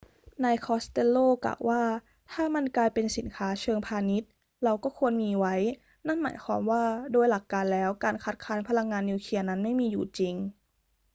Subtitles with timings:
[0.43, 1.83] นายคอสเตลโลกล่าวว่า
[2.31, 4.29] ถ้ามันกลายเป็นสินค้าเชิงพาณิชย์
[4.63, 5.55] เราก็ควรมีไว้
[6.07, 10.35] นั่นหมายความว่าโดยหลักการแล้วการคัดค้านพลังงานนิวเคลียร์นั้นไม่มีอยู่จริง